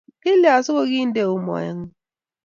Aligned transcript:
Kilyan 0.21 0.63
siku 0.65 0.81
kikintoitu 0.87 1.35
moet 1.45 1.65
ng'ung' 1.73 1.85